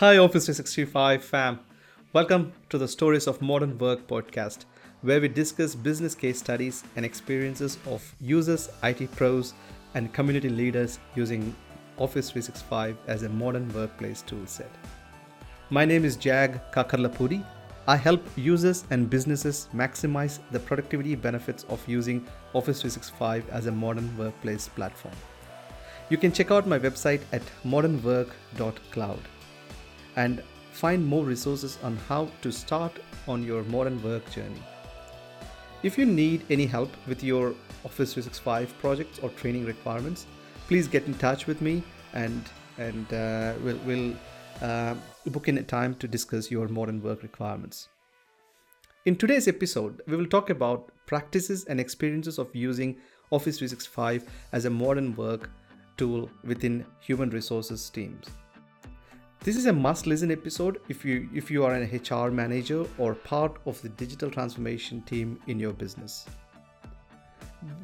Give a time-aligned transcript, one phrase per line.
[0.00, 1.58] Hi, Office 365 fam.
[2.12, 4.66] Welcome to the Stories of Modern Work podcast,
[5.02, 9.54] where we discuss business case studies and experiences of users, IT pros,
[9.94, 11.52] and community leaders using
[11.96, 14.70] Office 365 as a modern workplace toolset.
[15.70, 17.44] My name is Jag Kakarlapudi.
[17.88, 23.72] I help users and businesses maximize the productivity benefits of using Office 365 as a
[23.72, 25.16] modern workplace platform.
[26.08, 29.22] You can check out my website at modernwork.cloud
[30.18, 30.42] and
[30.72, 32.92] find more resources on how to start
[33.26, 34.62] on your modern work journey.
[35.82, 37.54] If you need any help with your
[37.84, 40.26] Office 365 projects or training requirements,
[40.66, 41.82] please get in touch with me
[42.14, 42.42] and
[42.78, 44.14] and uh, we'll, we'll
[44.62, 44.94] uh,
[45.26, 47.88] book in a time to discuss your modern work requirements.
[49.04, 52.96] In today's episode, we will talk about practices and experiences of using
[53.30, 55.50] Office 365 as a modern work
[55.96, 58.26] tool within human resources teams.
[59.40, 63.14] This is a must listen episode if you if you are an HR manager or
[63.14, 66.26] part of the digital transformation team in your business.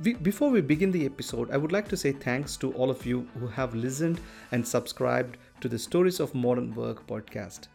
[0.02, 3.28] Before we begin the episode, I would like to say thanks to all of you
[3.38, 7.68] who have listened and subscribed to the Stories of Modern Work podcast.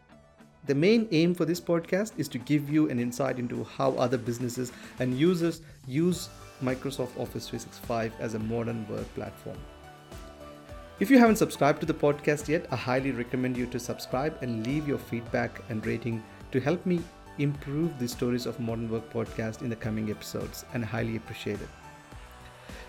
[0.66, 4.18] The main aim for this podcast is to give you an insight into how other
[4.18, 6.28] businesses and users use
[6.62, 9.56] Microsoft Office 365 as a modern work platform.
[11.00, 14.66] If you haven't subscribed to the podcast yet, I highly recommend you to subscribe and
[14.66, 17.00] leave your feedback and rating to help me
[17.38, 21.58] improve the Stories of Modern Work podcast in the coming episodes, and I highly appreciate
[21.58, 21.70] it.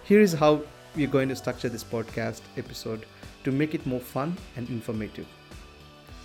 [0.03, 0.61] Here is how
[0.93, 3.05] we're going to structure this podcast episode
[3.45, 5.27] to make it more fun and informative.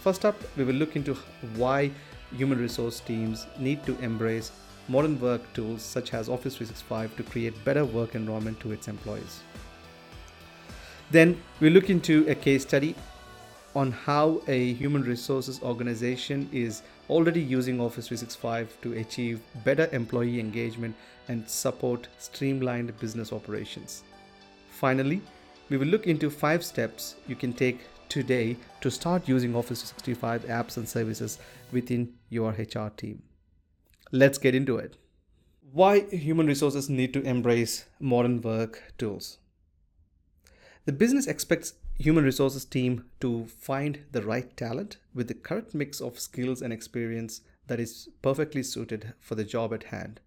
[0.00, 1.14] First up, we will look into
[1.54, 1.92] why
[2.36, 4.50] human resource teams need to embrace
[4.88, 9.42] modern work tools such as Office 365 to create better work environment to its employees.
[11.10, 12.94] Then we look into a case study
[13.74, 20.40] on how a human resources organization is already using Office 365 to achieve better employee
[20.40, 20.96] engagement
[21.28, 24.02] and support streamlined business operations.
[24.70, 25.20] Finally,
[25.68, 30.44] we will look into five steps you can take today to start using Office 365
[30.44, 31.38] apps and services
[31.70, 33.22] within your HR team.
[34.10, 34.96] Let's get into it.
[35.72, 39.38] Why human resources need to embrace modern work tools.
[40.86, 46.00] The business expects human resources team to find the right talent with the correct mix
[46.00, 50.20] of skills and experience that is perfectly suited for the job at hand.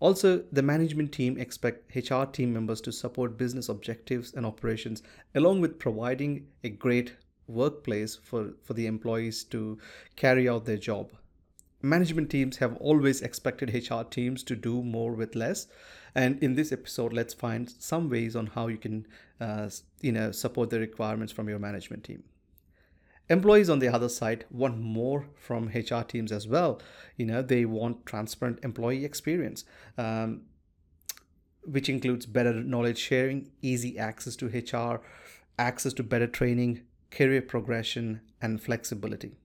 [0.00, 5.04] Also, the management team expect HR team members to support business objectives and operations
[5.36, 7.14] along with providing a great
[7.46, 9.78] workplace for, for the employees to
[10.16, 11.12] carry out their job.
[11.82, 15.68] Management teams have always expected HR teams to do more with less.
[16.18, 19.06] And in this episode, let's find some ways on how you can
[19.40, 19.70] uh,
[20.00, 22.24] you know, support the requirements from your management team.
[23.28, 26.82] Employees on the other side want more from HR teams as well.
[27.16, 29.64] You know, they want transparent employee experience,
[29.96, 30.42] um,
[31.62, 35.00] which includes better knowledge sharing, easy access to HR,
[35.56, 39.36] access to better training, career progression, and flexibility.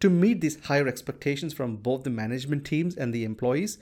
[0.00, 3.78] To meet these higher expectations from both the management teams and the employees,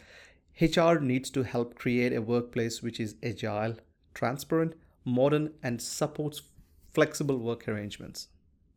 [0.60, 3.76] HR needs to help create a workplace which is agile,
[4.14, 6.42] transparent, modern, and supports
[6.92, 8.28] flexible work arrangements.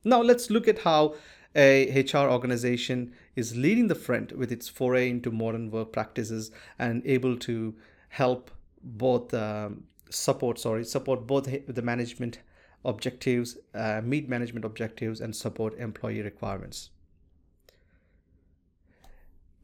[0.04, 1.16] Now let's look at how
[1.56, 7.06] a HR organization is leading the front with its foray into modern work practices and
[7.06, 7.76] able to
[8.10, 8.52] help
[8.84, 12.40] both um, support sorry support both the management
[12.86, 16.90] objectives uh, meet management objectives and support employee requirements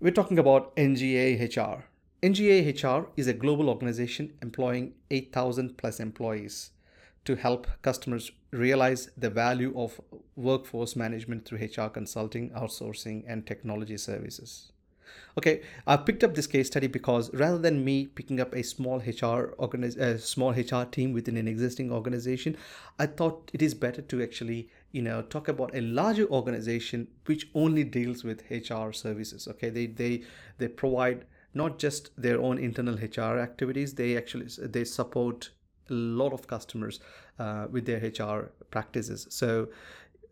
[0.01, 1.85] we're talking about nga hr
[2.23, 6.71] nga hr is a global organization employing 8000 plus employees
[7.25, 9.99] to help customers realize the value of
[10.35, 14.71] workforce management through HR consulting, outsourcing, and technology services.
[15.37, 18.99] Okay, I picked up this case study because rather than me picking up a small
[18.99, 22.55] HR organiz- a small HR team within an existing organization,
[22.99, 27.49] I thought it is better to actually you know talk about a larger organization which
[27.53, 29.47] only deals with HR services.
[29.47, 30.23] Okay, they they
[30.57, 35.51] they provide not just their own internal HR activities, they actually they support
[35.89, 36.99] a lot of customers
[37.39, 39.27] uh, with their HR practices.
[39.29, 39.67] So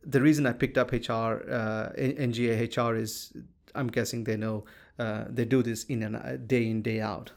[0.04, 3.34] the reason I picked up HR, uh, NGA HR is
[3.76, 4.66] I'm guessing they know
[5.00, 7.32] uh, they do this in a day in day out.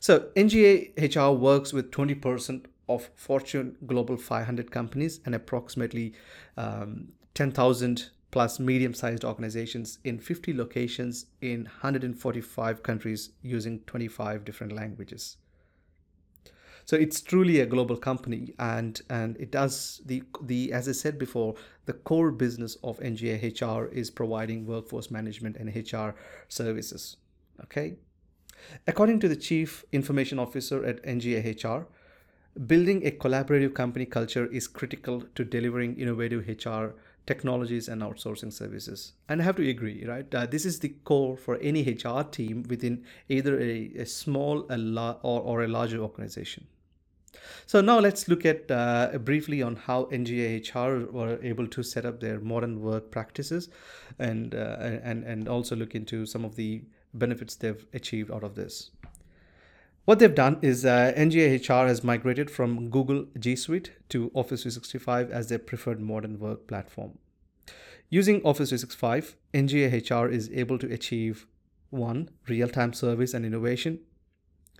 [0.00, 6.14] So NGA HR works with 20% of Fortune Global 500 companies and approximately
[6.56, 15.38] um, 10,000 plus medium-sized organizations in 50 locations in 145 countries using 25 different languages.
[16.84, 21.18] So it's truly a global company, and and it does the the as I said
[21.18, 21.54] before,
[21.84, 26.14] the core business of NGA HR is providing workforce management and HR
[26.48, 27.18] services.
[27.64, 27.96] Okay.
[28.86, 31.86] According to the Chief Information Officer at NGA HR,
[32.66, 36.94] building a collaborative company culture is critical to delivering innovative HR
[37.28, 39.12] technologies and outsourcing services.
[39.28, 40.34] And I have to agree, right?
[40.34, 44.78] Uh, this is the core for any HR team within either a, a small a
[44.78, 46.66] la- or, or a larger organization.
[47.66, 52.06] So now let's look at uh, briefly on how NGA HR were able to set
[52.06, 53.68] up their modern work practices,
[54.18, 54.76] and uh,
[55.10, 56.82] and and also look into some of the
[57.14, 58.90] benefits they've achieved out of this.
[60.08, 64.62] What they've done is uh, NGA HR has migrated from Google G Suite to Office
[64.62, 67.18] 365 as their preferred modern work platform.
[68.08, 71.46] Using Office 365, NGA HR is able to achieve
[71.90, 73.98] one, real time service and innovation,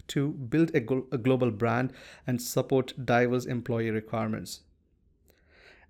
[0.07, 0.79] two, build a,
[1.15, 1.93] a global brand
[2.27, 4.63] and support diverse employee requirements,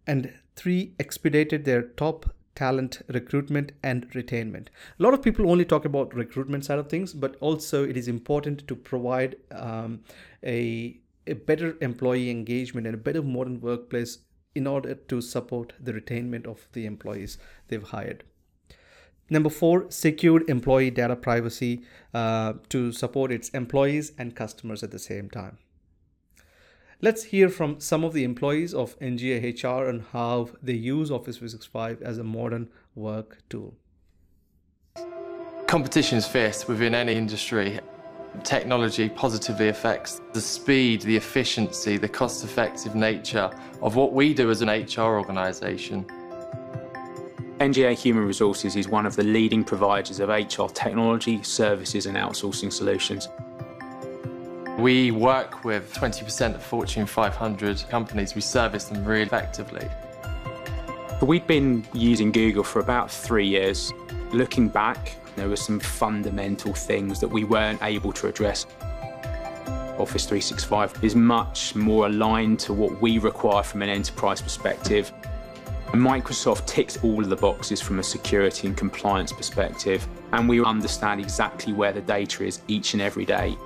[0.05, 4.69] and three, expedited their top talent recruitment and retainment
[4.99, 8.09] a lot of people only talk about recruitment side of things but also it is
[8.09, 10.01] important to provide um,
[10.45, 14.19] a, a better employee engagement and a better modern workplace
[14.55, 17.39] in order to support the retainment of the employees
[17.69, 18.25] they've hired
[19.31, 21.83] Number four, secured employee data privacy
[22.15, 25.59] uh, to support its employees and customers at the same time.
[27.01, 31.37] Let's hear from some of the employees of NGA HR and how they use Office
[31.37, 33.77] 365 as a modern work tool.
[35.69, 37.79] Competition is fierce within any industry.
[38.43, 43.49] Technology positively affects the speed, the efficiency, the cost effective nature
[43.81, 46.05] of what we do as an HR organisation.
[47.61, 52.73] NGA Human Resources is one of the leading providers of HR technology, services, and outsourcing
[52.73, 53.29] solutions.
[54.79, 58.37] We work with 20% of Fortune 500 companies.
[58.37, 59.89] We service them really effectively.
[61.21, 63.93] We've been using Google for about three years.
[64.31, 68.67] Looking back, there were some fundamental things that we weren't able to address.
[69.99, 75.13] Office 365 is much more aligned to what we require from an enterprise perspective.
[75.89, 81.21] Microsoft ticks all of the boxes from a security and compliance perspective, and we understand
[81.21, 83.57] exactly where the data is each and every day.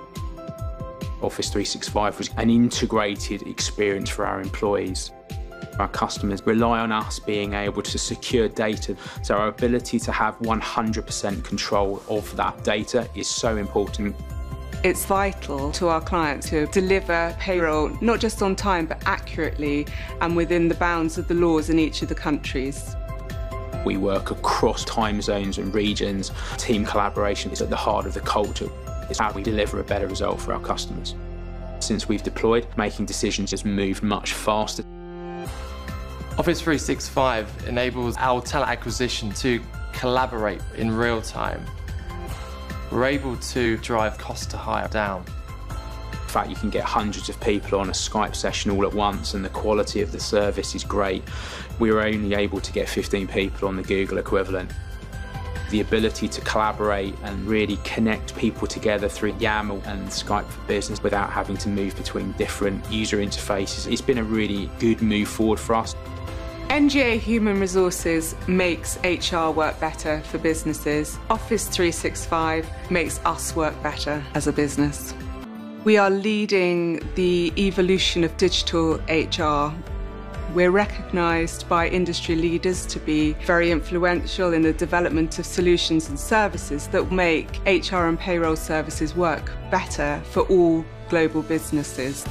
[1.23, 5.11] Office 365 was an integrated experience for our employees.
[5.79, 10.37] Our customers rely on us being able to secure data, so our ability to have
[10.39, 14.15] 100% control of that data is so important.
[14.83, 19.87] It's vital to our clients to deliver payroll not just on time but accurately
[20.19, 22.95] and within the bounds of the laws in each of the countries.
[23.85, 26.31] We work across time zones and regions.
[26.57, 28.69] Team collaboration is at the heart of the culture.
[29.09, 31.15] It's how we deliver a better result for our customers.
[31.79, 34.83] Since we've deployed, making decisions has moved much faster.
[36.37, 39.61] Office 365 enables our talent acquisition to
[39.91, 41.63] collaborate in real time.
[42.91, 45.25] We're able to drive cost to hire down.
[46.11, 49.35] In fact, you can get hundreds of people on a Skype session all at once,
[49.35, 51.23] and the quality of the service is great.
[51.79, 54.71] We were only able to get 15 people on the Google equivalent
[55.73, 61.01] the ability to collaborate and really connect people together through Yammer and Skype for Business
[61.01, 63.91] without having to move between different user interfaces.
[63.91, 65.95] It's been a really good move forward for us.
[66.69, 71.17] NGA Human Resources makes HR work better for businesses.
[71.31, 75.15] Office 365 makes us work better as a business.
[75.85, 79.73] We are leading the evolution of digital HR
[80.53, 86.19] we're recognised by industry leaders to be very influential in the development of solutions and
[86.19, 92.25] services that make HR and payroll services work better for all global businesses.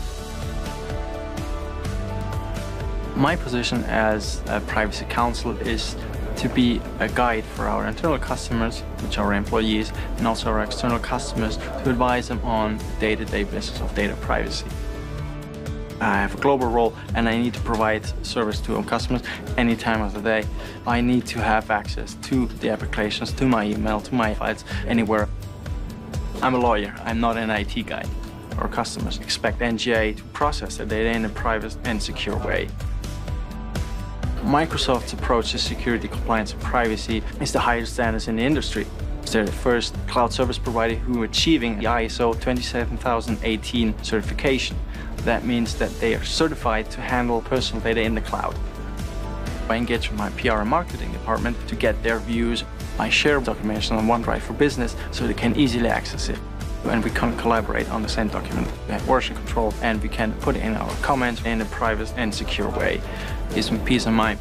[3.17, 5.97] My position as a privacy counsel is
[6.37, 10.63] to be a guide for our internal customers, which are our employees, and also our
[10.63, 14.67] external customers to advise them on the day-to-day business of data privacy.
[16.03, 19.23] I have a global role and I need to provide service to customers
[19.57, 20.45] any time of the day.
[20.87, 25.29] I need to have access to the applications, to my email, to my files, anywhere.
[26.43, 28.05] I'm a lawyer, I'm not an IT guy.
[28.59, 32.69] Our customers expect NGA to process their data in a private and secure way.
[34.43, 38.87] Microsoft's approach to security, compliance, and privacy is the highest standards in the industry.
[39.31, 44.77] They're the first cloud service provider who are achieving the ISO 27018 certification.
[45.25, 48.57] That means that they are certified to handle personal data in the cloud.
[49.69, 52.65] I engage with my PR and marketing department to get their views.
[52.99, 56.39] I share documentation on OneDrive for Business so they can easily access it.
[56.85, 58.67] and we can collaborate on the same document.
[58.87, 62.35] We have version control and we can put in our comments in a private and
[62.35, 63.01] secure way.
[63.51, 64.41] It's peace of mind.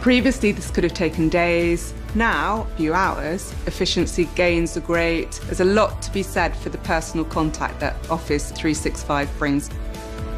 [0.00, 1.92] Previously, this could have taken days.
[2.14, 3.52] Now, a few hours.
[3.66, 5.32] Efficiency gains are great.
[5.44, 9.70] There's a lot to be said for the personal contact that Office 365 brings.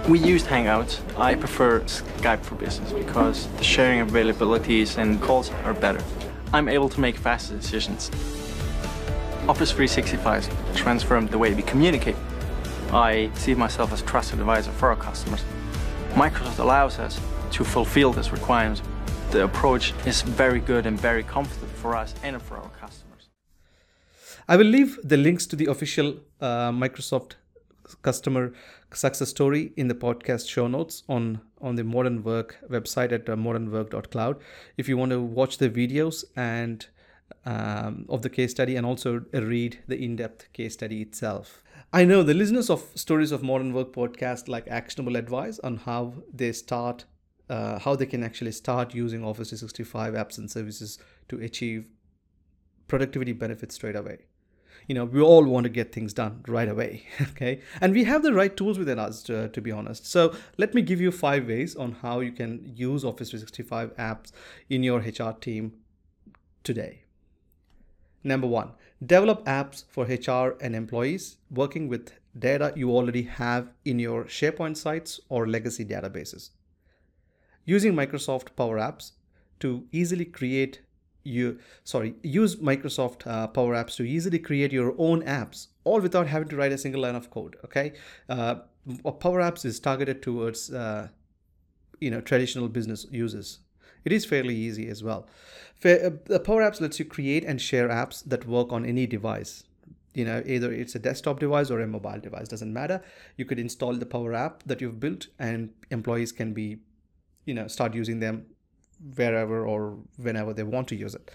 [0.06, 1.00] We used Hangouts.
[1.18, 6.04] I prefer Skype for Business because the sharing availabilities and calls are better.
[6.52, 8.10] I'm able to make faster decisions.
[9.48, 12.16] Office 365 transformed the way we communicate.
[12.92, 15.42] I see myself as trusted advisor for our customers.
[16.10, 17.18] Microsoft allows us
[17.52, 18.82] to fulfill this requirement.
[19.30, 23.30] The approach is very good and very comfortable for us and for our customers.
[24.46, 27.36] I will leave the links to the official uh, Microsoft
[28.02, 28.52] customer
[28.94, 33.36] success story in the podcast show notes on on the modern work website at uh,
[33.36, 34.40] modernwork.cloud
[34.76, 36.86] if you want to watch the videos and
[37.46, 41.62] um, of the case study and also read the in-depth case study itself.
[41.92, 46.14] I know the listeners of stories of modern work podcast like actionable advice on how
[46.32, 47.04] they start
[47.48, 50.98] uh, how they can actually start using office 365 apps and services
[51.28, 51.90] to achieve
[52.88, 54.18] productivity benefits straight away
[54.86, 57.60] you know we all want to get things done right away okay?
[57.80, 60.06] And we have the right tools within us to, to, be honest.
[60.06, 64.32] So let me give you five ways on how you can use office 365 apps
[64.68, 65.74] in your hr team
[66.62, 67.04] today.
[68.22, 68.72] Number one
[69.04, 74.76] develop apps for hr and employees working with data you already have in your sharepoint
[74.76, 76.50] sites or legacy databases.
[77.64, 79.12] Using microsoft power apps
[79.60, 80.80] to easily create
[81.24, 86.26] you sorry use microsoft uh, power apps to easily create your own apps all without
[86.26, 87.92] having to write a single line of code okay?
[88.28, 88.56] Uh,
[89.20, 91.08] power apps is targeted towards uh,
[92.00, 93.60] you know traditional business users.
[94.04, 95.26] It is fairly easy as well.
[95.82, 99.64] Uh, the power apps lets you create and share apps that work on any device.
[100.12, 103.02] You know either it's a desktop device or a mobile device doesn't matter.
[103.36, 106.78] You could install the power app that you've built and employees can be
[107.44, 108.46] you know start using them
[109.16, 111.30] wherever or whenever they want to use it.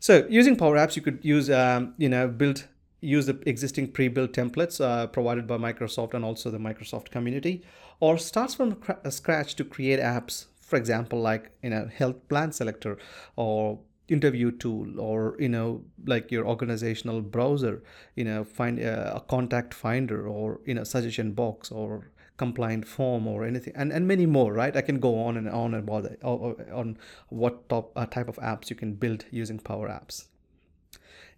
[0.00, 2.66] So using Power Apps, you could use, um, you know, build
[3.00, 7.62] use the existing pre-built templates uh, provided by Microsoft and also the Microsoft community,
[8.00, 10.46] or starts from scratch to create apps.
[10.60, 12.98] For example, like you know, health plan selector
[13.36, 17.82] or interview tool or you know like your organizational browser
[18.14, 23.26] you know find a, a contact finder or you know suggestion box or compliant form
[23.26, 24.76] or anything and, and many more right?
[24.76, 28.76] I can go on and on about on what top, uh, type of apps you
[28.76, 30.26] can build using power apps.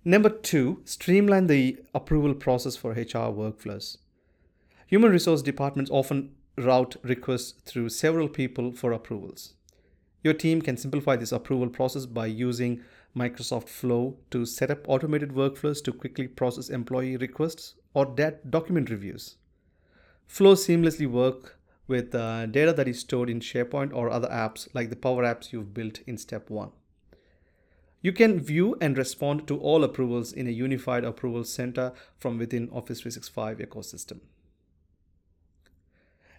[0.04, 3.98] Number two streamline the approval process for hr workflows.
[4.86, 9.54] Human resource departments often route requests through several people for approvals.
[10.24, 12.82] Your team can simplify this approval process by using
[13.16, 19.36] Microsoft Flow to set up automated workflows to quickly process employee requests or document reviews.
[20.28, 21.58] Flow seamlessly work
[21.88, 25.52] with uh, data that is stored in SharePoint or other apps like the Power Apps
[25.52, 26.70] you've built in step one.
[28.02, 32.68] You can view and respond to all approvals in a unified approval center from within
[32.70, 34.20] Office 365 ecosystem.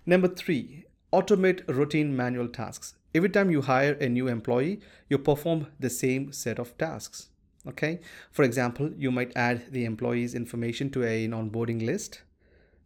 [0.05, 2.93] Number three, automate routine manual tasks.
[3.13, 7.29] Every time you hire a new employee, you perform the same set of tasks.
[7.67, 8.00] Okay.
[8.31, 12.22] For example, you might add the employee's information to an onboarding list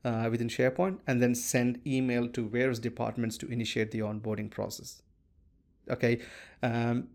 [0.03, 5.01] uh, within SharePoint and then send email to various departments to initiate the onboarding process.
[5.89, 6.21] Okay.
[6.61, 7.09] Um,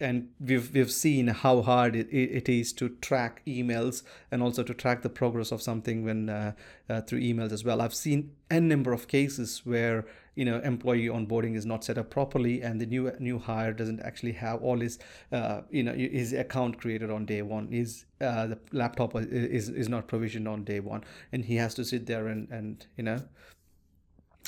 [0.00, 4.74] and we've we've seen how hard it, it is to track emails and also to
[4.74, 6.52] track the progress of something when uh,
[6.88, 7.80] uh, through emails as well.
[7.80, 12.10] I've seen a number of cases where you know employee onboarding is not set up
[12.10, 14.98] properly and the new new hire doesn't actually have all his
[15.32, 19.88] uh, you know his account created on day one his uh, the laptop is is
[19.88, 23.20] not provisioned on day one and he has to sit there and and you know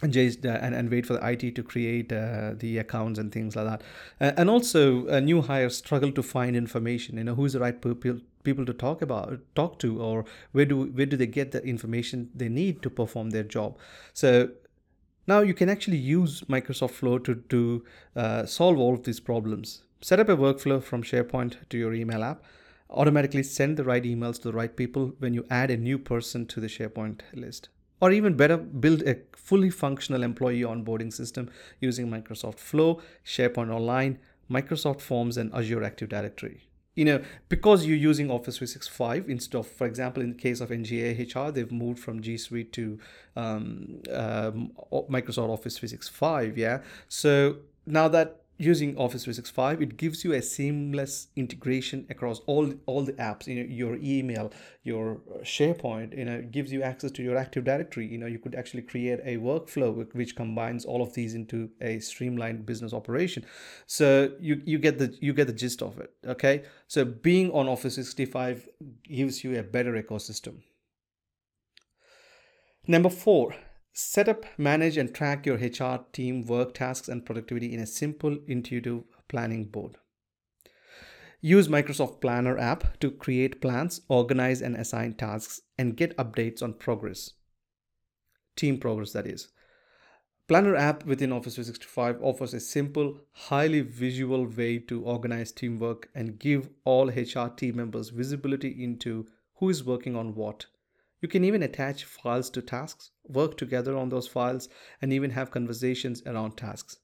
[0.02, 3.66] and, and, and wait for the IT to create uh, the accounts and things like
[3.66, 3.82] that.
[4.20, 7.18] Uh, and also, uh, new hires struggle to find information.
[7.18, 10.86] You know, who's the right people people to talk about, talk to, or where do
[10.86, 13.78] where do they get the information they need to perform their job?
[14.12, 14.50] So
[15.28, 17.84] now you can actually use Microsoft Flow to to
[18.16, 19.84] uh, solve all of these problems.
[20.00, 22.42] Set up a workflow from SharePoint to your email app.
[22.90, 26.44] Automatically send the right emails to the right people when you add a new person
[26.46, 27.68] to the SharePoint list
[28.02, 34.18] or even better, build a fully functional employee onboarding system using Microsoft Flow, SharePoint Online,
[34.50, 36.68] Microsoft Forms, and Azure Active Directory.
[36.96, 40.70] You know, because you're using Office 365 instead of, for example, in the case of
[40.70, 42.98] NGA HR, they've moved from G Suite to
[43.36, 46.58] um, um, Microsoft Office 365.
[46.58, 46.80] Yeah.
[47.08, 53.02] So now that using Office 365, it gives you a seamless integration across all all
[53.02, 53.46] the apps.
[53.46, 56.16] You know, your email, your uh, SharePoint.
[56.16, 58.06] You know, it gives you access to your Active Directory.
[58.06, 61.98] You know, you could actually create a workflow which combines all of these into a
[61.98, 63.44] streamlined business operation.
[63.86, 66.12] So you you get the you get the gist of it.
[66.26, 68.68] Okay, so being on Office 365
[69.04, 70.62] gives you a better ecosystem.
[72.86, 73.54] Number four,
[73.92, 78.38] Set up, manage, and track your HR team work tasks and productivity in a simple,
[78.46, 79.98] intuitive planning board.
[81.42, 86.72] Use Microsoft Planner app to create plans, organize and assign tasks, and get updates on
[86.74, 87.32] progress.
[88.56, 89.48] Team progress, that is.
[90.48, 96.38] Planner app within Office 365 offers a simple, highly visual way to organize teamwork and
[96.38, 100.66] give all HR team members visibility into who is working on what
[101.22, 104.68] you can even attach files to tasks, work together on those files,
[105.00, 106.98] and even have conversations around tasks.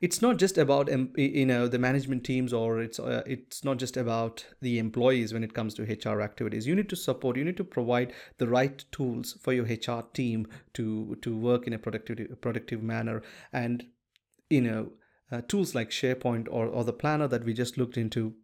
[0.00, 3.96] It's not just about you know the management teams or it's uh, it's not just
[3.96, 6.66] about the employees when it comes to HR activities.
[6.66, 7.36] You need to support.
[7.36, 11.72] You need to provide the right tools for your HR team to to work in
[11.72, 13.22] a productive productive manner
[13.52, 13.86] and
[14.50, 14.90] you know
[15.30, 18.34] uh, tools like SharePoint or, or the planner that we just looked into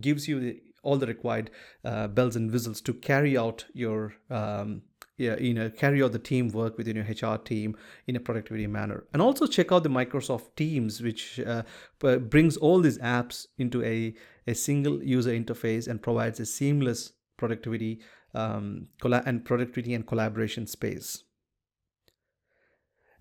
[0.00, 1.50] gives you the all the required
[1.84, 4.82] uh, bells and whistles to carry out your um,
[5.20, 9.04] yeah, you know carry out the teamwork within your HR team in a productivity manner.
[9.12, 11.62] And also check out the Microsoft Teams, which uh,
[11.98, 14.14] brings all these apps into a,
[14.46, 18.00] a single user interface and provides a seamless productivity
[18.32, 21.22] um, colla- and productivity and collaboration space.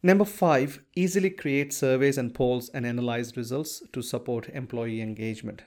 [0.01, 5.63] Number five, easily create surveys and polls and analyze results to support employee engagement.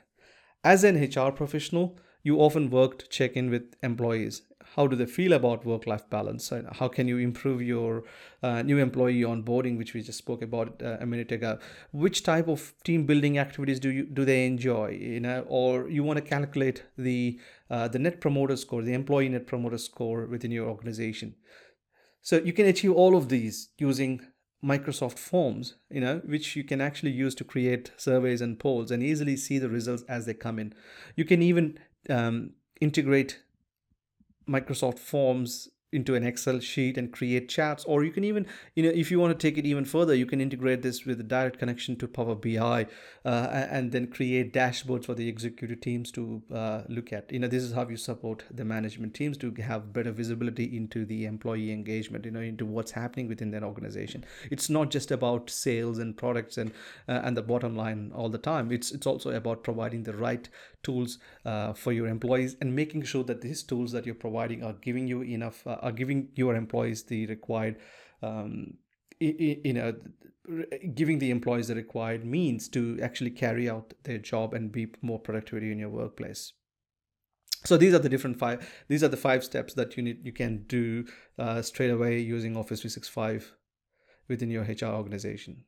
[0.65, 4.43] As an HR professional, you often work to check in with employees.
[4.77, 6.53] How do they feel about work life balance?
[6.75, 8.05] How can you improve your
[8.45, 11.59] uh, new employee onboarding, which we just spoke about uh, a minute ago?
[11.91, 14.91] Which type of team building activities do you do they enjoy?
[14.91, 19.29] You know, or you want to calculate the uh, the net promoter score, the employee
[19.31, 21.35] net promoter score within your organization.
[22.23, 24.21] So you can achieve all of these using
[24.65, 29.03] Microsoft Forms, you know, which you can actually use to create surveys and polls and
[29.03, 30.73] easily see the results as they come in.
[31.17, 33.41] You can even um, integrate
[34.49, 37.85] Microsoft Forms into an Excel sheet and create chats.
[37.85, 40.27] Or you can even, you know, if you want to take it even further, you
[40.27, 42.87] can integrate this with a direct connection to Power BI
[43.25, 47.31] uh, and then create dashboards for the executive teams to uh, look at.
[47.33, 51.05] You know, this is how you support the management teams to have better visibility into
[51.05, 54.25] the employee engagement, you know, into what's happening within their organization.
[54.51, 56.73] It's not just about sales and products and
[57.09, 58.73] uh, and the bottom line all the time.
[58.73, 60.49] It's it's also about providing the right
[60.83, 64.73] tools uh, for your employees and making sure that these tools that you're providing are
[64.73, 67.77] giving you enough uh, are giving your employees the required
[68.23, 68.75] um,
[69.21, 69.95] you know
[70.95, 75.19] giving the employees the required means to actually carry out their job and be more
[75.19, 76.53] productivity in your workplace.
[77.65, 80.33] So these are the different five these are the five steps that you need you
[80.33, 81.05] can do
[81.39, 83.55] uh, straight away using office 365
[84.29, 85.65] within your hr organization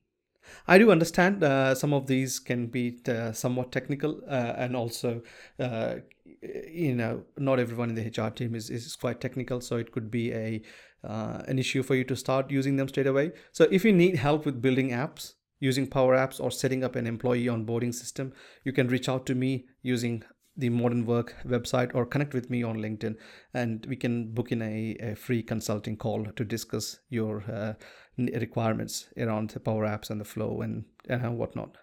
[0.67, 5.23] I do understand uh, some of these can be uh, somewhat technical uh, and also,
[5.59, 5.97] uh,
[6.43, 9.61] you know, not everyone in the HR team is, is quite technical.
[9.61, 10.63] So it could be a
[11.05, 13.33] uh, an issue for you to start using them straight away.
[13.53, 17.07] So if you need help with building apps, using Power Apps or setting up an
[17.07, 18.33] employee onboarding system,
[18.65, 20.25] you can reach out to me using
[20.57, 23.17] the modern work website or connect with me on linkedin
[23.55, 27.77] and we can book in a, a free consulting call to discuss your
[28.19, 31.77] requirements around the power apps and the flow and, and whatnot.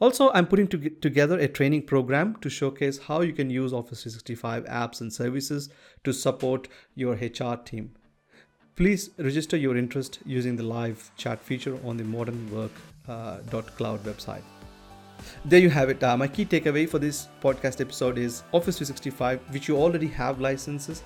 [0.00, 4.02] Also i'm putting to together a training program to showcase how you can use office
[4.02, 5.68] 365 apps and services
[6.04, 7.94] to support your hr team.
[8.76, 14.42] Please register your interest using the live chat feature on the modernwork.cloud uh, website.
[15.44, 16.02] There you have it.
[16.02, 20.40] Uh, my key takeaway for this podcast episode is Office 365, which you already have
[20.40, 21.02] licenses,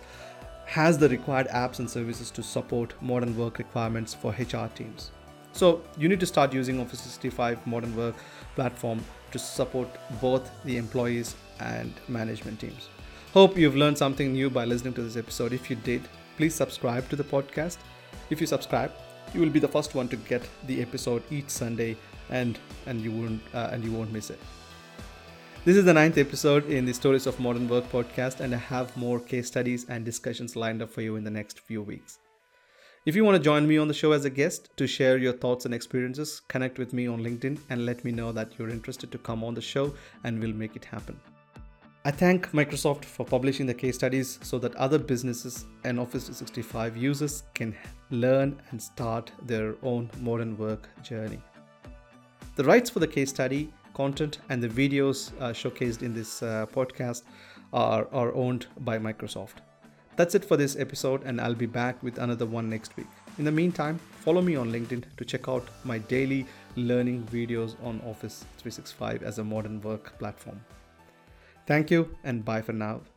[0.67, 5.11] has the required apps and services to support modern work requirements for HR teams.
[5.53, 8.17] So you need to start using Office 365 modern work
[8.55, 9.89] platform to support
[10.21, 12.89] both the employees and management teams.
[13.33, 15.53] Hope you've learned something new by listening to this episode.
[15.53, 16.03] If you did,
[16.37, 17.79] please subscribe to the podcast.
[18.31, 18.93] If you subscribe,
[19.33, 21.97] you will be the first one to get the episode each Sunday
[22.31, 24.39] and and you won't uh, and you won't miss it.
[25.65, 28.95] This is the ninth episode in the Stories of Modern Work podcast, and I have
[28.99, 32.19] more case studies and discussions lined up for you in the next few weeks.
[33.07, 35.33] If you want to join me on the show as a guest to share your
[35.33, 39.11] thoughts and experiences, connect with me on LinkedIn and let me know that you're interested
[39.11, 41.19] to come on the show, and we'll make it happen.
[42.05, 46.95] I thank Microsoft for publishing the case studies so that other businesses and Office 365
[46.95, 47.75] users can
[48.11, 51.41] learn and start their own modern work journey.
[52.57, 56.67] The rights for the case study, content, and the videos uh, showcased in this uh,
[56.73, 57.23] podcast
[57.73, 59.63] are, are owned by Microsoft.
[60.17, 63.09] That's it for this episode, and I'll be back with another one next week.
[63.39, 68.01] In the meantime, follow me on LinkedIn to check out my daily learning videos on
[68.07, 70.61] Office 365 as a modern work platform.
[71.67, 73.14] Thank you, and bye for now.